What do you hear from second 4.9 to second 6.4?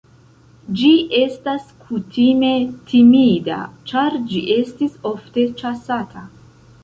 ofte ĉasata.